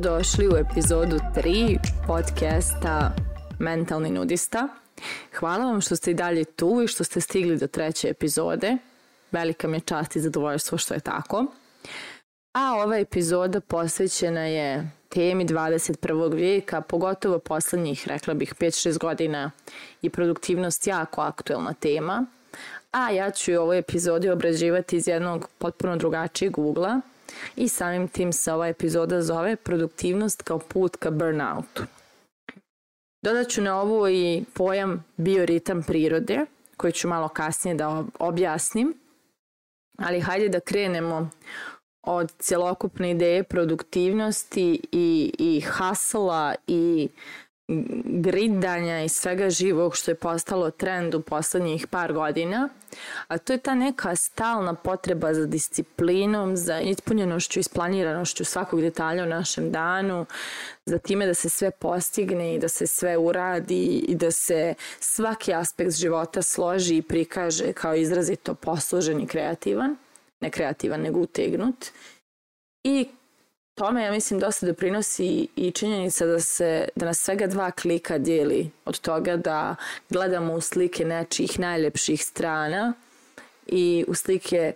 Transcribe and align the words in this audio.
Dobrodošli 0.00 0.48
u 0.48 0.56
epizodu 0.56 1.16
3 1.36 1.78
podcasta 2.06 3.12
Mentalni 3.58 4.10
nudista. 4.10 4.68
Hvala 5.38 5.64
vam 5.64 5.80
što 5.80 5.96
ste 5.96 6.10
i 6.10 6.14
dalje 6.14 6.44
tu 6.44 6.82
i 6.84 6.86
što 6.86 7.04
ste 7.04 7.20
stigli 7.20 7.56
do 7.56 7.66
treće 7.66 8.08
epizode. 8.08 8.76
Velika 9.32 9.68
mi 9.68 9.76
je 9.76 9.80
čast 9.80 10.16
i 10.16 10.20
zadovoljstvo 10.20 10.78
što 10.78 10.94
je 10.94 11.00
tako. 11.00 11.46
A 12.52 12.74
ova 12.84 12.98
epizoda 12.98 13.60
posvećena 13.60 14.46
je 14.46 14.90
temi 15.08 15.46
21. 15.46 16.34
vijeka, 16.34 16.80
pogotovo 16.80 17.38
poslednjih, 17.38 18.08
rekla 18.08 18.34
bih, 18.34 18.54
5-6 18.54 18.98
godina 18.98 19.50
i 20.02 20.10
produktivnost 20.10 20.86
jako 20.86 21.20
aktuelna 21.20 21.72
tema. 21.72 22.26
A 22.92 23.10
ja 23.10 23.30
ću 23.30 23.52
u 23.52 23.56
ovoj 23.56 23.78
epizodi 23.78 24.30
obrađivati 24.30 24.96
iz 24.96 25.08
jednog 25.08 25.48
potpuno 25.58 25.96
drugačijeg 25.96 26.58
ugla 26.58 27.00
i 27.56 27.68
samim 27.68 28.08
tim 28.08 28.32
se 28.32 28.52
ova 28.52 28.68
epizoda 28.68 29.22
zove 29.22 29.56
Produktivnost 29.56 30.42
kao 30.42 30.58
put 30.58 30.96
ka 30.96 31.10
burnoutu. 31.10 31.82
Dodat 33.22 33.48
ću 33.48 33.62
na 33.62 33.80
ovo 33.80 34.08
i 34.08 34.44
pojam 34.54 35.04
bioritam 35.16 35.82
prirode, 35.82 36.40
koji 36.76 36.92
ću 36.92 37.08
malo 37.08 37.28
kasnije 37.28 37.74
da 37.74 38.04
objasnim, 38.18 38.94
ali 39.98 40.20
hajde 40.20 40.48
da 40.48 40.60
krenemo 40.60 41.30
od 42.02 42.32
cjelokupne 42.38 43.10
ideje 43.10 43.42
produktivnosti 43.42 44.80
i, 44.92 45.34
i 45.38 45.60
hasla 45.60 46.54
i 46.66 47.08
gridanja 48.04 49.02
i 49.02 49.08
svega 49.08 49.50
živog 49.50 49.96
što 49.96 50.10
je 50.10 50.14
postalo 50.14 50.70
trend 50.70 51.14
u 51.14 51.22
poslednjih 51.22 51.86
par 51.86 52.12
godina, 52.12 52.68
a 53.28 53.38
to 53.38 53.52
je 53.52 53.58
ta 53.58 53.74
neka 53.74 54.16
stalna 54.16 54.74
potreba 54.74 55.34
za 55.34 55.46
disciplinom, 55.46 56.56
za 56.56 56.80
ispunjenošću 56.80 57.58
i 57.58 57.60
isplaniranošću 57.60 58.44
svakog 58.44 58.80
detalja 58.80 59.24
u 59.24 59.26
našem 59.26 59.72
danu, 59.72 60.26
za 60.86 60.98
time 60.98 61.26
da 61.26 61.34
se 61.34 61.48
sve 61.48 61.70
postigne 61.70 62.54
i 62.54 62.58
da 62.58 62.68
se 62.68 62.86
sve 62.86 63.16
uradi 63.16 64.04
i 64.08 64.14
da 64.14 64.30
se 64.30 64.74
svaki 65.00 65.54
aspekt 65.54 65.92
života 65.92 66.42
složi 66.42 66.96
i 66.96 67.02
prikaže 67.02 67.72
kao 67.72 67.94
izrazito 67.94 68.54
poslužen 68.54 69.20
i 69.20 69.26
kreativan, 69.26 69.96
ne 70.40 70.50
kreativan 70.50 71.00
nego 71.00 71.20
utegnut. 71.20 71.86
I 72.84 73.08
tome 73.80 74.02
ja 74.02 74.12
mislim 74.12 74.40
dosta 74.40 74.66
doprinosi 74.66 75.48
i 75.56 75.70
činjenica 75.70 76.26
da 76.26 76.40
se 76.40 76.88
da 76.96 77.06
nas 77.06 77.18
svega 77.18 77.46
dva 77.46 77.70
klika 77.70 78.18
dijeli 78.18 78.70
od 78.84 79.00
toga 79.00 79.36
da 79.36 79.76
gledamo 80.10 80.54
u 80.54 80.60
slike 80.60 81.04
nečijih 81.04 81.60
najljepših 81.60 82.24
strana 82.24 82.92
i 83.66 84.04
u 84.08 84.14
slike 84.14 84.72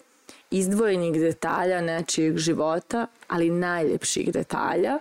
izdvojenih 0.50 1.20
detalja 1.20 1.80
nečijeg 1.80 2.36
života, 2.36 3.06
ali 3.28 3.50
najljepših 3.50 4.32
detalja 4.32 4.98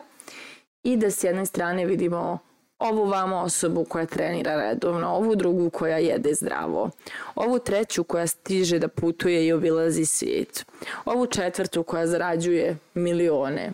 i 0.84 0.98
da 0.98 1.12
s 1.12 1.24
jedne 1.24 1.46
strane 1.46 1.86
vidimo 1.86 2.40
ovu 2.80 3.06
vamo 3.06 3.38
osobu 3.38 3.86
koja 3.86 4.06
trenira 4.06 4.56
redovno, 4.56 5.10
ovu 5.10 5.36
drugu 5.36 5.70
koja 5.70 5.98
jede 5.98 6.34
zdravo, 6.34 6.90
ovu 7.36 7.60
treću 7.60 8.04
koja 8.04 8.28
stiže 8.28 8.80
da 8.80 8.88
putuje 8.88 9.48
i 9.48 9.54
obilazi 9.54 10.06
svijet, 10.06 10.66
ovu 11.06 11.26
četvrtu 11.26 11.84
koja 11.84 12.08
zarađuje 12.08 12.78
milione, 12.94 13.72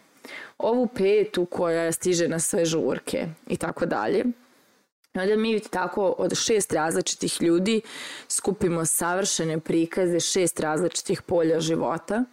ovu 0.57 0.87
petu 0.87 1.45
koja 1.45 1.91
stiže 1.91 2.27
na 2.27 2.39
sve 2.39 2.65
žurke 2.65 3.27
i 3.47 3.57
tako 3.57 3.85
dalje. 3.85 4.25
Onda 5.13 5.35
mi 5.35 5.59
tako 5.59 6.15
od 6.17 6.35
šest 6.35 6.73
različitih 6.73 7.41
ljudi 7.41 7.81
skupimo 8.27 8.85
savršene 8.85 9.59
prikaze 9.59 10.19
šest 10.19 10.59
različitih 10.59 11.21
polja 11.21 11.59
života 11.59 12.23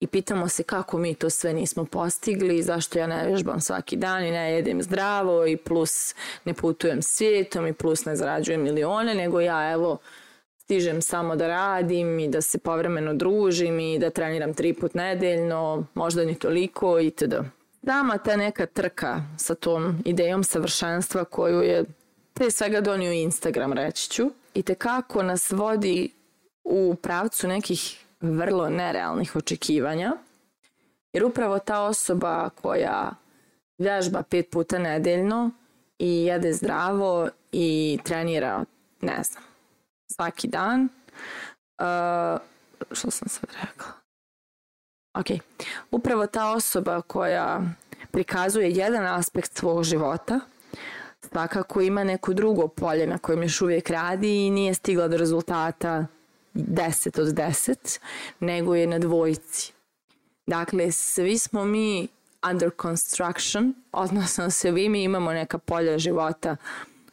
i 0.00 0.06
pitamo 0.06 0.48
se 0.48 0.62
kako 0.62 0.98
mi 0.98 1.14
to 1.14 1.30
sve 1.30 1.54
nismo 1.54 1.84
postigli, 1.84 2.62
zašto 2.62 2.98
ja 2.98 3.06
ne 3.06 3.26
vežbam 3.26 3.60
svaki 3.60 3.96
dan 3.96 4.24
i 4.24 4.30
ne 4.30 4.52
jedem 4.52 4.82
zdravo 4.82 5.46
i 5.46 5.56
plus 5.56 6.14
ne 6.44 6.54
putujem 6.54 7.02
svijetom 7.02 7.66
i 7.66 7.72
plus 7.72 8.04
ne 8.04 8.16
zarađujem 8.16 8.62
milione, 8.62 9.14
nego 9.14 9.40
ja 9.40 9.72
evo 9.72 9.98
stižem 10.66 11.02
samo 11.02 11.36
da 11.36 11.46
radim 11.48 12.18
i 12.18 12.28
da 12.28 12.40
se 12.42 12.58
povremeno 12.58 13.14
družim 13.14 13.80
i 13.80 13.98
da 13.98 14.10
treniram 14.10 14.54
tri 14.54 14.72
put 14.72 14.94
nedeljno, 14.94 15.86
možda 15.94 16.24
ni 16.24 16.34
toliko 16.34 16.98
itd. 17.00 17.34
Dama 17.82 18.18
ta 18.18 18.36
neka 18.36 18.66
trka 18.66 19.20
sa 19.38 19.54
tom 19.54 20.02
idejom 20.04 20.44
savršenstva 20.44 21.24
koju 21.24 21.62
je 21.62 21.84
pre 22.34 22.50
svega 22.50 22.80
donio 22.80 23.12
Instagram, 23.12 23.72
reći 23.72 24.10
ću, 24.10 24.30
i 24.54 24.62
tekako 24.62 25.22
nas 25.22 25.50
vodi 25.50 26.10
u 26.64 26.94
pravcu 27.02 27.48
nekih 27.48 28.04
vrlo 28.20 28.68
nerealnih 28.68 29.36
očekivanja, 29.36 30.12
jer 31.12 31.24
upravo 31.24 31.58
ta 31.58 31.82
osoba 31.82 32.50
koja 32.62 33.10
vežba 33.78 34.22
pet 34.22 34.50
puta 34.50 34.78
nedeljno 34.78 35.50
i 35.98 36.24
jede 36.24 36.52
zdravo 36.52 37.28
i 37.52 37.98
trenira, 38.04 38.64
ne 39.00 39.22
znam, 39.22 39.42
svaki 40.16 40.48
dan. 40.48 40.88
Uh, 41.78 42.40
što 42.92 43.10
sam 43.10 43.28
sad 43.28 43.50
rekla? 43.62 43.86
Ok. 45.14 45.26
Upravo 45.90 46.26
ta 46.26 46.52
osoba 46.52 47.02
koja 47.02 47.62
prikazuje 48.10 48.70
jedan 48.70 49.06
aspekt 49.06 49.56
svog 49.56 49.84
života, 49.84 50.40
svakako 51.20 51.80
ima 51.80 52.04
neko 52.04 52.32
drugo 52.32 52.68
polje 52.68 53.06
na 53.06 53.18
kojem 53.18 53.42
još 53.42 53.60
uvijek 53.62 53.90
radi 53.90 54.46
i 54.46 54.50
nije 54.50 54.74
stigla 54.74 55.08
do 55.08 55.16
rezultata 55.16 56.06
10 56.54 57.20
od 57.20 57.28
10, 57.28 57.98
nego 58.40 58.74
je 58.74 58.86
na 58.86 58.98
dvojci. 58.98 59.72
Dakle, 60.46 60.92
svi 60.92 61.38
smo 61.38 61.64
mi 61.64 62.08
under 62.50 62.70
construction, 62.82 63.74
odnosno 63.92 64.50
svi 64.50 64.88
mi 64.88 65.02
imamo 65.02 65.32
neka 65.32 65.58
polja 65.58 65.98
života 65.98 66.56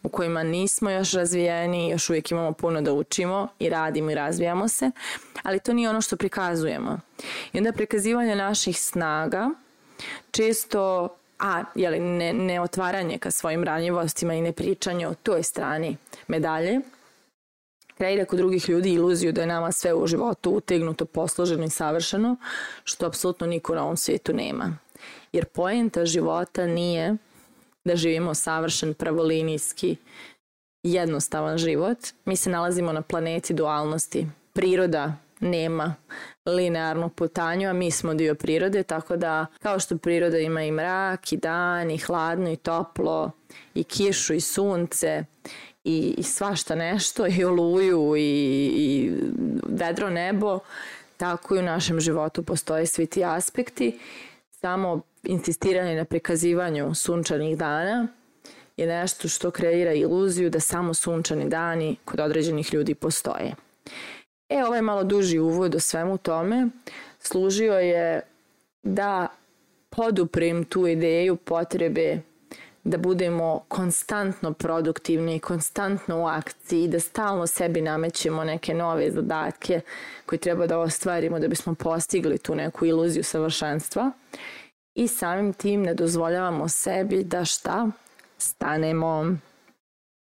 u 0.03 0.09
kojima 0.09 0.43
nismo 0.43 0.89
još 0.89 1.11
razvijeni, 1.11 1.89
još 1.89 2.09
uvijek 2.09 2.31
imamo 2.31 2.51
puno 2.51 2.81
da 2.81 2.93
učimo 2.93 3.47
i 3.59 3.69
radimo 3.69 4.11
i 4.11 4.15
razvijamo 4.15 4.67
se, 4.67 4.91
ali 5.43 5.59
to 5.59 5.73
nije 5.73 5.89
ono 5.89 6.01
što 6.01 6.15
prikazujemo. 6.15 6.99
I 7.53 7.57
onda 7.57 7.71
prikazivanje 7.71 8.35
naših 8.35 8.81
snaga 8.81 9.49
često 10.31 11.09
a 11.39 11.63
jeli, 11.75 11.99
ne, 11.99 12.33
ne 12.33 12.61
otvaranje 12.61 13.17
ka 13.17 13.31
svojim 13.31 13.63
ranjivostima 13.63 14.33
i 14.33 14.41
ne 14.41 14.51
pričanje 14.51 15.07
o 15.07 15.13
toj 15.13 15.43
strani 15.43 15.97
medalje, 16.27 16.79
kreira 17.97 18.25
kod 18.25 18.39
drugih 18.39 18.69
ljudi 18.69 18.93
iluziju 18.93 19.31
da 19.31 19.41
je 19.41 19.47
nama 19.47 19.71
sve 19.71 19.93
u 19.93 20.07
životu 20.07 20.51
utegnuto, 20.51 21.05
posloženo 21.05 21.63
i 21.63 21.69
savršeno, 21.69 22.35
što 22.83 23.05
apsolutno 23.05 23.47
niko 23.47 23.75
na 23.75 23.83
ovom 23.83 23.97
svijetu 23.97 24.33
nema. 24.33 24.77
Jer 25.33 25.45
poenta 25.45 26.05
života 26.05 26.67
nije 26.67 27.17
da 27.85 27.95
živimo 27.95 28.33
savršen, 28.33 28.93
pravolinijski, 28.93 29.95
jednostavan 30.83 31.57
život. 31.57 31.97
Mi 32.25 32.35
se 32.35 32.49
nalazimo 32.49 32.93
na 32.93 33.01
planeti 33.01 33.53
dualnosti. 33.53 34.27
Priroda 34.53 35.13
nema 35.39 35.95
linearnu 36.45 37.09
putanju, 37.09 37.69
a 37.69 37.73
mi 37.73 37.91
smo 37.91 38.13
dio 38.13 38.35
prirode, 38.35 38.83
tako 38.83 39.17
da 39.17 39.45
kao 39.61 39.79
što 39.79 39.97
priroda 39.97 40.37
ima 40.37 40.63
i 40.63 40.71
mrak, 40.71 41.33
i 41.33 41.37
dan, 41.37 41.91
i 41.91 41.97
hladno, 41.97 42.51
i 42.51 42.55
toplo, 42.55 43.31
i 43.75 43.83
kišu, 43.83 44.33
i 44.33 44.41
sunce, 44.41 45.23
i, 45.83 46.15
i 46.17 46.23
svašta 46.23 46.75
nešto, 46.75 47.27
i 47.27 47.43
oluju, 47.43 48.15
i, 48.15 48.21
i 48.75 49.11
vedro 49.67 50.09
nebo, 50.09 50.59
tako 51.17 51.55
i 51.55 51.59
u 51.59 51.63
našem 51.63 51.99
životu 51.99 52.43
postoje 52.43 52.85
svi 52.85 53.05
ti 53.05 53.23
aspekti. 53.23 53.99
Samo 54.65 55.01
insistiranje 55.23 55.95
na 55.95 56.05
prikazivanju 56.05 56.95
sunčanih 56.95 57.57
dana 57.57 58.07
je 58.77 58.87
nešto 58.87 59.27
što 59.27 59.51
kreira 59.51 59.93
iluziju 59.93 60.49
da 60.49 60.59
samo 60.59 60.93
sunčani 60.93 61.49
dani 61.49 61.95
kod 62.05 62.19
određenih 62.19 62.73
ljudi 62.73 62.95
postoje. 62.95 63.55
E, 64.49 64.63
ovaj 64.63 64.81
malo 64.81 65.03
duži 65.03 65.39
uvod 65.39 65.75
o 65.75 65.79
svemu 65.79 66.17
tome 66.17 66.67
služio 67.19 67.73
je 67.73 68.21
da 68.83 69.27
poduprem 69.89 70.63
tu 70.63 70.87
ideju 70.87 71.35
potrebe 71.35 72.21
da 72.83 72.97
budemo 72.97 73.65
konstantno 73.67 74.53
produktivni 74.53 75.39
konstantno 75.39 76.21
u 76.21 76.27
akciji, 76.27 76.87
da 76.87 76.99
stalno 76.99 77.47
sebi 77.47 77.81
namećemo 77.81 78.43
neke 78.43 78.73
nove 78.73 79.11
zadatke 79.11 79.81
koje 80.25 80.39
treba 80.39 80.67
da 80.67 80.79
ostvarimo 80.79 81.39
da 81.39 81.47
bismo 81.47 81.75
postigli 81.75 82.37
tu 82.37 82.55
neku 82.55 82.85
iluziju 82.85 83.23
savršenstva 83.23 84.11
i 84.95 85.07
samim 85.07 85.53
tim 85.53 85.81
ne 85.81 85.93
dozvoljavamo 85.93 86.69
sebi 86.69 87.23
da 87.23 87.45
šta? 87.45 87.87
Stanemo. 88.37 89.37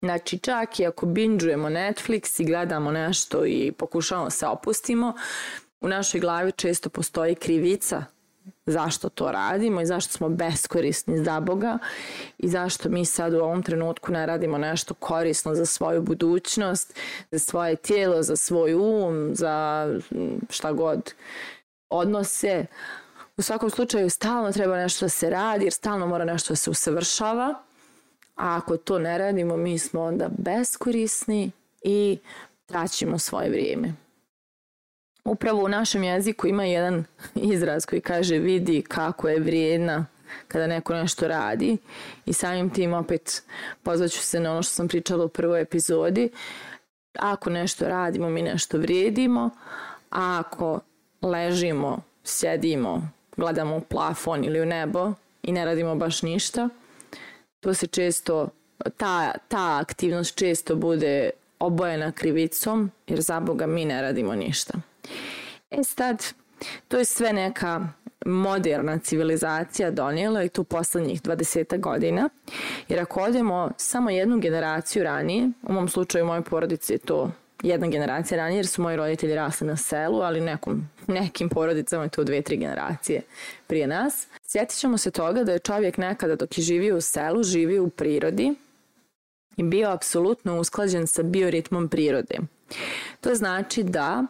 Znači 0.02 0.38
čak 0.38 0.81
i 0.81 0.87
ako 0.87 1.06
binđujemo 1.06 1.69
Netflix 1.69 2.43
i 2.43 2.44
gledamo 2.44 2.91
nešto 2.91 3.47
i 3.47 3.73
pokušavamo 3.73 4.31
se 4.31 4.47
opustimo, 4.47 5.14
u 5.81 5.88
našoj 5.88 6.20
glavi 6.20 6.52
često 6.52 6.88
postoji 6.88 7.35
krivica 7.35 8.05
zašto 8.66 9.08
to 9.08 9.32
radimo 9.32 9.81
i 9.81 9.87
zašto 9.87 10.12
smo 10.12 10.28
beskorisni 10.28 11.25
za 11.25 11.40
Boga 11.40 11.78
i 12.38 12.48
zašto 12.48 12.88
mi 12.88 13.04
sad 13.04 13.34
u 13.34 13.38
ovom 13.38 13.62
trenutku 13.62 14.12
ne 14.12 14.26
radimo 14.26 14.58
nešto 14.58 14.94
korisno 14.94 15.54
za 15.54 15.66
svoju 15.66 16.02
budućnost, 16.02 16.98
za 17.31 17.38
svoje 17.38 17.76
tijelo, 17.76 18.22
za 18.22 18.37
svoj 18.37 18.75
um, 18.75 19.31
za 19.34 19.87
šta 20.50 20.72
god 20.72 21.14
odnose. 21.90 22.66
U 23.37 23.42
svakom 23.42 23.70
slučaju 23.70 24.10
stalno 24.10 24.52
treba 24.52 24.76
nešto 24.76 25.04
da 25.04 25.08
se 25.08 25.31
radi 25.31 25.64
jer 25.64 25.72
stalno 25.72 26.06
mora 26.06 26.25
nešto 26.25 26.52
da 26.52 26.56
se 26.56 26.70
usavršava. 26.70 27.54
A 28.37 28.56
ako 28.56 28.76
to 28.76 28.98
ne 28.98 29.19
radimo, 29.19 29.56
mi 29.56 29.78
smo 29.78 30.02
onda 30.02 30.28
beskorisni 30.38 31.50
i 31.82 32.19
traćimo 32.66 33.19
svoje 33.19 33.50
vrijeme. 33.50 33.94
Upravo 35.25 35.64
u 35.64 35.69
našem 35.69 36.02
jeziku 36.02 36.46
ima 36.46 36.64
jedan 36.64 37.05
izraz 37.34 37.87
koji 37.87 38.00
kaže 38.00 38.38
vidi 38.38 38.82
kako 38.82 39.28
je 39.28 39.40
vrijedna 39.40 40.06
kada 40.49 40.67
neko 40.67 40.94
nešto 40.94 41.28
radi 41.28 41.76
i 42.26 42.32
samim 42.32 42.70
tim 42.70 42.94
opet 42.94 43.43
pozvaću 43.82 44.19
se 44.19 44.40
na 44.40 44.52
ono 44.52 44.62
što 44.62 44.72
sam 44.72 44.88
pričala 44.88 45.25
u 45.25 45.28
prvoj 45.28 45.61
epizodi. 45.61 46.31
Ako 47.19 47.50
nešto 47.50 47.88
radimo, 47.88 48.28
mi 48.28 48.43
nešto 48.43 48.78
vrijedimo, 48.78 49.50
a 50.11 50.43
ako 50.46 50.81
ležimo, 51.23 52.02
sjedimo, 52.25 53.08
gledamo 53.37 53.76
u 53.76 53.81
plafon 53.81 54.44
ili 54.44 54.61
u 54.61 54.66
nebo 54.66 55.12
i 55.43 55.52
ne 55.52 55.64
radimo 55.64 55.94
baš 55.94 56.23
ništa, 56.23 56.69
to 57.61 57.75
se 57.75 57.87
često, 57.87 58.49
ta, 58.96 59.32
ta 59.49 59.78
aktivnost 59.81 60.34
često 60.34 60.76
bude 60.76 61.31
obojena 61.58 62.12
krivicom, 62.12 62.90
jer 63.06 63.20
za 63.20 63.40
Boga 63.40 63.66
mi 63.66 63.84
ne 63.84 64.02
radimo 64.02 64.34
ništa. 64.34 64.73
E 65.71 65.85
sad, 65.85 66.25
to 66.89 66.99
je 66.99 67.05
sve 67.05 67.33
neka 67.33 67.89
moderna 68.27 68.99
civilizacija 68.99 69.91
donijela 69.91 70.43
i 70.43 70.49
tu 70.49 70.65
poslednjih 70.65 71.23
20 71.23 71.81
godina. 71.81 72.29
Jer 72.89 73.01
ako 73.01 73.21
odemo 73.21 73.71
samo 73.77 74.11
jednu 74.11 74.39
generaciju 74.39 75.03
ranije, 75.03 75.51
u 75.62 75.73
mom 75.73 75.89
slučaju 75.89 76.25
moje 76.25 76.43
porodice 76.43 76.95
je 76.95 76.99
to 76.99 77.31
jedna 77.62 77.89
generacija 77.89 78.39
ranije 78.39 78.59
jer 78.59 78.67
su 78.67 78.83
moji 78.83 78.97
roditelji 78.97 79.35
rasli 79.35 79.67
na 79.67 79.77
selu, 79.77 80.21
ali 80.21 80.41
nekom, 80.41 80.89
nekim 81.07 81.49
porodicama 81.49 82.03
je 82.03 82.11
to 82.11 82.25
dve, 82.25 82.43
tri 82.43 82.57
generacije 82.57 83.23
prije 83.67 83.87
nas. 83.87 84.27
Sjetit 84.43 84.79
ćemo 84.79 84.99
se 84.99 85.11
toga 85.11 85.45
da 85.45 85.53
je 85.53 85.59
čovjek 85.59 85.97
nekada 85.97 86.37
dok 86.37 86.59
je 86.59 86.65
živio 86.65 86.97
u 86.97 87.01
selu, 87.01 87.43
živio 87.43 87.85
u 87.85 87.91
prirodi 87.91 88.55
i 89.57 89.62
bio 89.62 89.91
apsolutno 89.91 90.61
usklađen 90.61 91.07
sa 91.07 91.23
bioritmom 91.23 91.89
prirode. 91.89 92.39
To 93.21 93.35
znači 93.35 93.83
da 93.83 94.27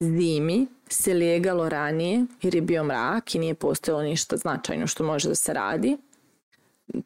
zimi 0.00 0.66
se 0.88 1.14
legalo 1.14 1.68
ranije 1.68 2.26
jer 2.42 2.54
je 2.54 2.60
bio 2.60 2.84
mrak 2.84 3.34
i 3.34 3.38
nije 3.38 3.54
postojalo 3.54 4.02
ništa 4.02 4.36
značajno 4.36 4.86
što 4.86 5.04
može 5.04 5.28
da 5.28 5.34
se 5.34 5.52
radi. 5.52 5.96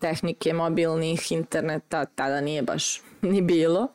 Tehnike 0.01 0.53
mobilnih, 0.53 1.33
interneta 1.33 2.05
tada 2.05 2.41
nije 2.41 2.63
baš 2.63 3.01
ni 3.23 3.41
bilo. 3.41 3.89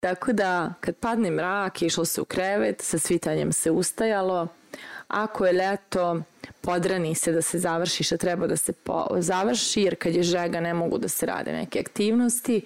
Tako 0.00 0.32
da 0.32 0.74
kad 0.80 0.96
padne 0.96 1.30
mrak, 1.30 1.82
išlo 1.82 2.04
se 2.04 2.20
u 2.20 2.24
krevet, 2.24 2.82
sa 2.82 2.98
svitanjem 2.98 3.52
se 3.52 3.70
ustajalo. 3.70 4.48
Ako 5.08 5.46
je 5.46 5.52
leto, 5.52 6.22
podrani 6.60 7.14
se 7.14 7.32
da 7.32 7.42
se 7.42 7.58
završi 7.58 8.04
što 8.04 8.16
treba 8.16 8.46
da 8.46 8.56
se 8.56 8.72
po, 8.72 9.06
završi, 9.18 9.82
jer 9.82 9.96
kad 9.96 10.14
je 10.14 10.22
žega 10.22 10.60
ne 10.60 10.74
mogu 10.74 10.98
da 10.98 11.08
se 11.08 11.26
rade 11.26 11.52
neke 11.52 11.80
aktivnosti. 11.80 12.62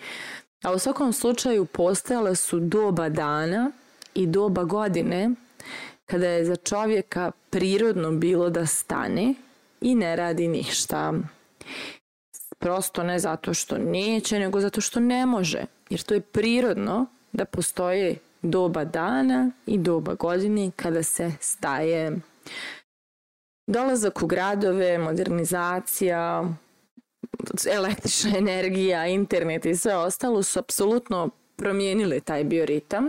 A 0.62 0.72
u 0.72 0.78
svakom 0.78 1.12
slučaju 1.12 1.64
postojale 1.64 2.36
su 2.36 2.60
doba 2.60 3.08
dana 3.08 3.70
i 4.14 4.26
doba 4.26 4.64
godine 4.64 5.30
kada 6.10 6.28
je 6.28 6.44
za 6.44 6.56
čovjeka 6.56 7.30
prirodno 7.50 8.12
bilo 8.12 8.50
da 8.50 8.66
stane 8.66 9.34
i 9.80 9.94
ne 9.94 10.16
radi 10.16 10.48
ništa. 10.48 11.14
Prosto 12.58 13.02
ne 13.02 13.18
zato 13.18 13.54
što 13.54 13.78
neće, 13.78 14.38
nego 14.38 14.60
zato 14.60 14.80
što 14.80 15.00
ne 15.00 15.26
može. 15.26 15.64
Jer 15.90 16.02
to 16.02 16.14
je 16.14 16.20
prirodno 16.20 17.06
da 17.32 17.44
postoje 17.44 18.18
doba 18.42 18.84
dana 18.84 19.50
i 19.66 19.78
doba 19.78 20.14
godine 20.14 20.70
kada 20.76 21.02
se 21.02 21.32
staje. 21.40 22.20
Dolazak 23.66 24.22
u 24.22 24.26
gradove, 24.26 24.98
modernizacija, 24.98 26.48
električna 27.70 28.38
energija, 28.38 29.06
internet 29.06 29.66
i 29.66 29.76
sve 29.76 29.96
ostalo 29.96 30.42
su 30.42 30.58
apsolutno 30.58 31.30
promijenili 31.56 32.20
taj 32.20 32.44
bioritam. 32.44 33.08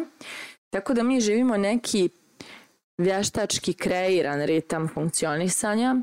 Tako 0.70 0.94
da 0.94 1.04
mi 1.04 1.22
živimo 1.22 1.58
neki 1.58 2.10
vještački 3.00 3.74
kreiran 3.74 4.42
ritam 4.42 4.88
funkcionisanja 4.94 5.96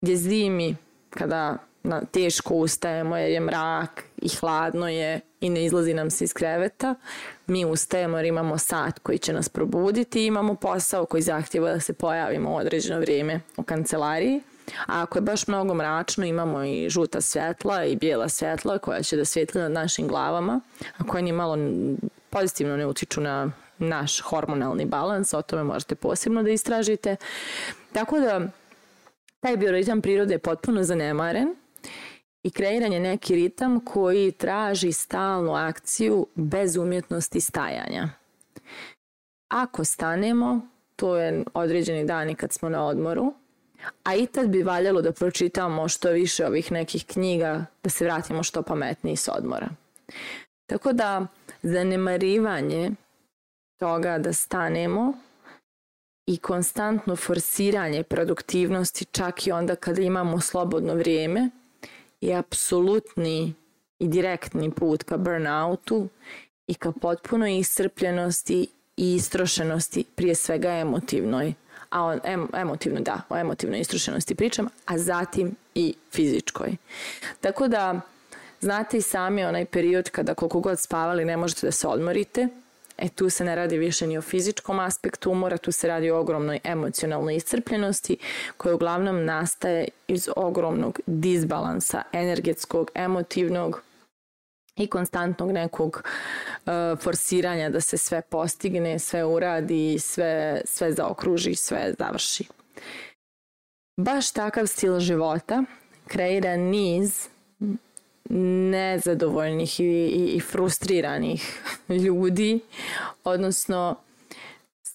gdje 0.00 0.16
zimi 0.16 0.76
kada 1.10 1.58
na, 1.82 2.04
teško 2.04 2.54
ustajemo 2.54 3.16
jer 3.16 3.30
je 3.30 3.40
mrak 3.40 4.04
i 4.16 4.28
hladno 4.28 4.88
je 4.88 5.20
i 5.40 5.50
ne 5.50 5.64
izlazi 5.64 5.94
nam 5.94 6.10
se 6.10 6.24
iz 6.24 6.32
kreveta. 6.32 6.94
Mi 7.46 7.64
ustajemo 7.64 8.16
jer 8.16 8.26
imamo 8.26 8.58
sat 8.58 8.98
koji 8.98 9.18
će 9.18 9.32
nas 9.32 9.48
probuditi 9.48 10.22
i 10.22 10.26
imamo 10.26 10.54
posao 10.54 11.06
koji 11.06 11.22
zahtjeva 11.22 11.72
da 11.72 11.80
se 11.80 11.92
pojavimo 11.92 12.52
u 12.52 12.56
određeno 12.56 13.00
vrijeme 13.00 13.40
u 13.56 13.62
kancelariji. 13.62 14.40
A 14.86 15.02
ako 15.02 15.18
je 15.18 15.22
baš 15.22 15.46
mnogo 15.46 15.74
mračno, 15.74 16.24
imamo 16.24 16.64
i 16.64 16.90
žuta 16.90 17.20
svjetla 17.20 17.84
i 17.84 17.96
bijela 17.96 18.28
svjetla 18.28 18.78
koja 18.78 19.02
će 19.02 19.16
da 19.16 19.24
svijetli 19.24 19.60
nad 19.60 19.72
našim 19.72 20.08
glavama, 20.08 20.60
a 20.98 21.04
koja 21.04 21.22
ni 21.22 21.32
malo 21.32 21.58
pozitivno 22.30 22.76
ne 22.76 22.86
utiču 22.86 23.20
na 23.20 23.52
naš 23.78 24.20
hormonalni 24.20 24.84
balans, 24.84 25.34
o 25.34 25.42
tome 25.42 25.62
možete 25.62 25.94
posebno 25.94 26.42
da 26.42 26.50
istražite. 26.50 27.16
Tako 27.92 28.20
da 28.20 28.40
taj 29.40 29.56
bioritam 29.56 30.00
prirode 30.00 30.34
je 30.34 30.38
potpuno 30.38 30.82
zanemaren 30.82 31.54
i 32.42 32.50
kreiran 32.50 32.92
je 32.92 33.00
neki 33.00 33.34
ritam 33.34 33.80
koji 33.84 34.32
traži 34.32 34.92
stalnu 34.92 35.54
akciju 35.54 36.26
bez 36.34 36.76
umjetnosti 36.76 37.40
stajanja. 37.40 38.08
Ako 39.48 39.84
stanemo, 39.84 40.60
to 40.96 41.16
je 41.16 41.44
određeni 41.54 42.04
dani 42.04 42.34
kad 42.34 42.52
smo 42.52 42.68
na 42.68 42.86
odmoru, 42.86 43.34
a 44.04 44.14
i 44.14 44.26
tad 44.26 44.48
bi 44.48 44.62
valjalo 44.62 45.02
da 45.02 45.12
pročitamo 45.12 45.88
što 45.88 46.10
više 46.10 46.46
ovih 46.46 46.72
nekih 46.72 47.06
knjiga, 47.06 47.64
da 47.82 47.90
se 47.90 48.04
vratimo 48.04 48.42
što 48.42 48.62
pametniji 48.62 49.16
s 49.16 49.28
odmora. 49.28 49.68
Tako 50.66 50.92
da 50.92 51.26
zanemarivanje 51.62 52.90
toga 53.78 54.18
da 54.18 54.32
stanemo 54.32 55.12
i 56.26 56.36
konstantno 56.36 57.16
forsiranje 57.16 58.02
produktivnosti 58.02 59.04
čak 59.04 59.46
i 59.46 59.52
onda 59.52 59.76
kada 59.76 60.02
imamo 60.02 60.40
slobodno 60.40 60.94
vrijeme 60.94 61.50
je 62.20 62.36
apsolutni 62.36 63.54
i 63.98 64.08
direktni 64.08 64.70
put 64.70 65.02
ka 65.02 65.16
burnoutu 65.16 66.08
i 66.66 66.74
ka 66.74 66.92
potpunoj 66.92 67.58
iscrpljenosti 67.58 68.66
i 68.96 69.14
istrošenosti, 69.14 70.04
prije 70.14 70.34
svega 70.34 70.70
emotivnoj, 70.70 71.54
a 71.90 72.02
on, 72.02 72.20
em, 72.24 72.48
emotivno 72.54 73.00
da, 73.00 73.20
o 73.28 73.36
emotivnoj 73.36 73.80
istrošenosti 73.80 74.34
pričam, 74.34 74.68
a 74.86 74.98
zatim 74.98 75.56
i 75.74 75.94
fizičkoj. 76.12 76.76
Tako 77.40 77.68
da, 77.68 78.00
znate 78.60 78.98
i 78.98 79.02
sami 79.02 79.44
onaj 79.44 79.64
period 79.64 80.10
kada 80.10 80.34
koliko 80.34 80.60
god 80.60 80.80
spavali 80.80 81.24
ne 81.24 81.36
možete 81.36 81.66
da 81.66 81.72
se 81.72 81.88
odmorite, 81.88 82.48
E 82.98 83.08
tu 83.08 83.30
se 83.30 83.44
ne 83.44 83.56
radi 83.56 83.78
više 83.78 84.06
ni 84.06 84.18
o 84.18 84.22
fizičkom 84.22 84.78
aspektu 84.78 85.30
umora, 85.30 85.58
tu 85.58 85.72
se 85.72 85.88
radi 85.88 86.10
o 86.10 86.20
ogromnoj 86.20 86.60
emocionalnoj 86.64 87.36
iscrpljenosti 87.36 88.16
koja 88.56 88.74
uglavnom 88.74 89.24
nastaje 89.24 89.88
iz 90.08 90.28
ogromnog 90.36 91.00
disbalansa 91.06 92.02
energetskog, 92.12 92.90
emotivnog 92.94 93.82
i 94.76 94.86
konstantnog 94.86 95.52
nekog 95.52 96.02
uh, 96.02 96.72
forsiranja 97.02 97.70
da 97.70 97.80
se 97.80 97.98
sve 97.98 98.22
postigne, 98.22 98.98
sve 98.98 99.24
uradi, 99.24 99.98
sve, 99.98 100.60
sve 100.64 100.92
zaokruži, 100.92 101.54
sve 101.54 101.94
završi. 101.98 102.48
Baš 103.96 104.32
takav 104.32 104.66
stil 104.66 105.00
života 105.00 105.64
kreira 106.06 106.56
niz 106.56 107.28
nezadovoljnih 108.70 109.80
i, 109.80 109.84
i, 109.84 110.32
i 110.36 110.40
frustriranih 110.40 111.60
ljudi, 112.04 112.60
odnosno 113.24 113.96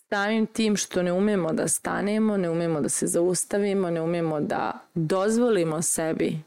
samim 0.09 0.45
tim 0.45 0.77
što 0.77 1.03
ne 1.03 1.13
umemo 1.13 1.53
da 1.53 1.67
stanemo, 1.67 2.37
ne 2.37 2.49
umemo 2.49 2.81
da 2.81 2.89
se 2.89 3.07
zaustavimo, 3.07 3.89
ne 3.89 4.01
umemo 4.01 4.41
da 4.41 4.79
dozvolimo 4.93 5.81
sebi 5.81 6.37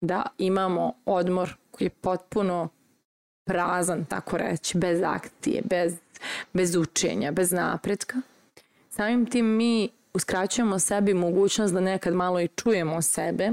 da 0.00 0.26
imamo 0.38 0.92
odmor 1.04 1.54
koji 1.70 1.86
je 1.86 1.90
potpuno 1.90 2.68
prazan, 3.46 4.04
tako 4.04 4.38
reći, 4.38 4.78
bez 4.78 5.02
akcije, 5.02 5.62
bez, 5.64 5.94
bez 6.52 6.76
učenja, 6.76 7.32
bez 7.32 7.52
napretka. 7.52 8.20
Samim 8.90 9.26
tim 9.26 9.46
mi 9.46 9.88
uskraćujemo 10.14 10.78
sebi 10.78 11.14
mogućnost 11.14 11.74
da 11.74 11.80
nekad 11.80 12.14
malo 12.14 12.40
i 12.40 12.48
čujemo 12.48 13.02
sebe, 13.02 13.50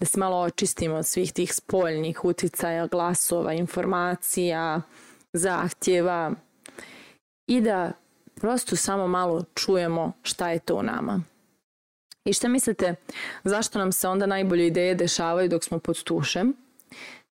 da 0.00 0.06
se 0.06 0.20
malo 0.20 0.36
očistimo 0.36 0.94
od 0.94 1.06
svih 1.06 1.32
tih 1.32 1.54
spoljnih 1.54 2.24
uticaja, 2.24 2.86
glasova, 2.86 3.52
informacija, 3.52 4.82
zahtjeva 5.32 6.32
i 7.46 7.60
da 7.60 7.92
prosto 8.34 8.76
samo 8.76 9.06
malo 9.06 9.44
čujemo 9.54 10.12
šta 10.22 10.50
je 10.50 10.58
to 10.58 10.74
u 10.74 10.82
nama. 10.82 11.22
I 12.24 12.32
šta 12.32 12.48
mislite, 12.48 12.94
zašto 13.44 13.78
nam 13.78 13.92
se 13.92 14.08
onda 14.08 14.26
najbolje 14.26 14.66
ideje 14.66 14.94
dešavaju 14.94 15.48
dok 15.48 15.64
smo 15.64 15.78
pod 15.78 16.02
tušem? 16.02 16.54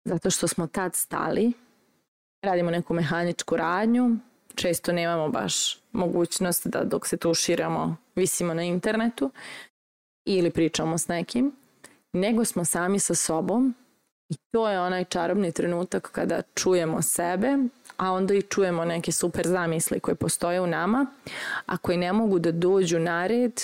Zato 0.04 0.30
što 0.30 0.48
smo 0.48 0.66
tad 0.66 0.94
stali, 0.94 1.52
radimo 2.44 2.70
neku 2.70 2.94
mehaničku 2.94 3.56
radnju, 3.56 4.16
često 4.54 4.92
nemamo 4.92 5.28
baš 5.28 5.78
mogućnost 5.92 6.66
da 6.66 6.84
dok 6.84 7.06
se 7.06 7.16
tuširamo 7.16 7.96
visimo 8.14 8.54
na 8.54 8.62
internetu, 8.62 9.30
ili 10.26 10.50
pričamo 10.50 10.98
s 10.98 11.08
nekim, 11.08 11.52
nego 12.16 12.44
smo 12.44 12.64
sami 12.64 12.98
sa 12.98 13.14
sobom 13.14 13.74
i 14.28 14.34
to 14.50 14.68
je 14.68 14.80
onaj 14.80 15.04
čarobni 15.04 15.52
trenutak 15.52 16.10
kada 16.12 16.42
čujemo 16.54 17.02
sebe, 17.02 17.58
a 17.96 18.12
onda 18.12 18.34
i 18.34 18.42
čujemo 18.42 18.84
neke 18.84 19.12
super 19.12 19.46
zamisli 19.46 20.00
koje 20.00 20.14
postoje 20.14 20.60
u 20.60 20.66
nama, 20.66 21.06
a 21.66 21.76
koji 21.76 21.98
ne 21.98 22.12
mogu 22.12 22.38
da 22.38 22.52
dođu 22.52 22.98
na 22.98 23.26
red 23.26 23.62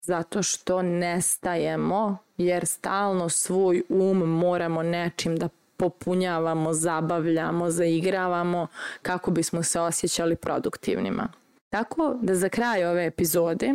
zato 0.00 0.42
što 0.42 0.82
nestajemo, 0.82 2.18
jer 2.36 2.66
stalno 2.66 3.28
svoj 3.28 3.82
um 3.88 4.18
moramo 4.18 4.82
nečim 4.82 5.36
da 5.36 5.48
popunjavamo, 5.76 6.72
zabavljamo, 6.72 7.70
zaigravamo 7.70 8.66
kako 9.02 9.30
bismo 9.30 9.62
se 9.62 9.80
osjećali 9.80 10.36
produktivnima. 10.36 11.28
Tako 11.70 12.16
da 12.22 12.34
za 12.34 12.48
kraj 12.48 12.84
ove 12.84 13.06
epizode 13.06 13.74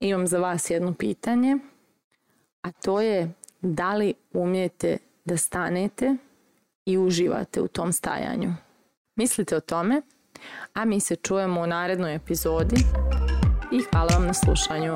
imam 0.00 0.26
za 0.26 0.38
vas 0.38 0.70
jedno 0.70 0.94
pitanje, 0.94 1.56
a 2.62 2.72
to 2.72 3.00
je 3.00 3.32
da 3.60 3.94
li 3.94 4.14
umijete 4.32 4.98
da 5.24 5.36
stanete 5.36 6.16
i 6.86 6.98
uživate 6.98 7.60
u 7.60 7.68
tom 7.68 7.92
stajanju. 7.92 8.54
Mislite 9.16 9.56
o 9.56 9.60
tome, 9.60 10.02
a 10.74 10.84
mi 10.84 11.00
se 11.00 11.16
čujemo 11.16 11.60
u 11.60 11.66
narednoj 11.66 12.14
epizodi 12.14 12.76
i 13.72 13.80
hvala 13.90 14.08
vam 14.14 14.26
na 14.26 14.34
slušanju. 14.34 14.94